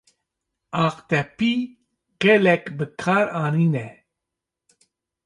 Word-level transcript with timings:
Aqtepî 0.85 1.53
gelek 2.21 2.63
bi 2.77 2.85
kar 3.01 3.25
anîne. 3.43 3.87